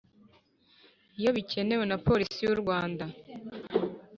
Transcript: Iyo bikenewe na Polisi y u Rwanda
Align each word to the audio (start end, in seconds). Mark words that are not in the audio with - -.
Iyo 1.19 1.29
bikenewe 1.37 1.83
na 1.87 1.97
Polisi 2.07 2.39
y 2.47 2.51
u 2.53 2.57
Rwanda 2.61 3.05